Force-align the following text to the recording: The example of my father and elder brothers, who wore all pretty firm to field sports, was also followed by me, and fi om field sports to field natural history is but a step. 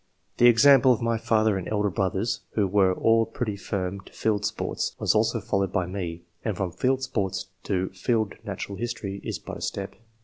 The 0.37 0.47
example 0.47 0.91
of 0.91 1.01
my 1.03 1.19
father 1.19 1.59
and 1.59 1.67
elder 1.67 1.91
brothers, 1.91 2.39
who 2.53 2.65
wore 2.65 2.95
all 2.95 3.23
pretty 3.23 3.55
firm 3.55 3.99
to 4.01 4.11
field 4.13 4.43
sports, 4.47 4.95
was 4.97 5.13
also 5.13 5.39
followed 5.39 5.71
by 5.71 5.85
me, 5.85 6.23
and 6.43 6.57
fi 6.57 6.63
om 6.63 6.71
field 6.71 7.03
sports 7.03 7.49
to 7.65 7.89
field 7.89 8.33
natural 8.43 8.79
history 8.79 9.21
is 9.23 9.37
but 9.37 9.57
a 9.59 9.61
step. 9.61 9.93